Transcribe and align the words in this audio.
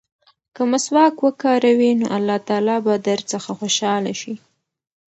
که 0.55 0.61
مسواک 0.71 1.15
وکاروې 1.23 1.91
نو 1.99 2.05
الله 2.17 2.37
تعالی 2.47 2.77
به 2.85 2.93
درڅخه 3.07 3.51
خوشحاله 3.59 4.13
شي. 4.21 4.33